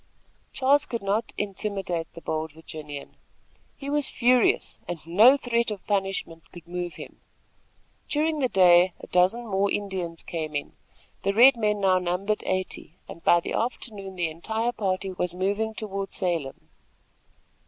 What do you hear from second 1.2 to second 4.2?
intimidate the bold Virginian. He was